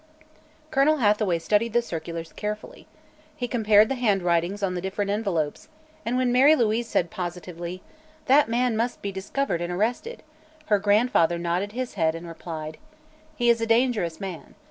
Colonel 0.71 0.97
Hathaway 0.97 1.37
studied 1.37 1.73
the 1.73 1.81
circulars 1.83 2.33
carefully. 2.33 2.87
He 3.35 3.47
compared 3.47 3.87
the 3.87 3.93
handwritings 3.93 4.63
on 4.63 4.73
the 4.73 4.81
different 4.81 5.11
envelopes, 5.11 5.69
and 6.03 6.17
when 6.17 6.31
Mary 6.31 6.55
Louise 6.55 6.87
said 6.87 7.11
positively: 7.11 7.83
"That 8.25 8.49
man 8.49 8.75
must 8.75 9.03
be 9.03 9.11
discovered 9.11 9.61
and 9.61 9.71
arrested!" 9.71 10.23
her 10.65 10.79
grandfather 10.79 11.37
nodded 11.37 11.73
his 11.73 11.93
head 11.93 12.15
and 12.15 12.27
replied: 12.27 12.79
"He 13.35 13.47
is 13.47 13.61
a 13.61 13.67
dangerous 13.67 14.19
man. 14.19 14.55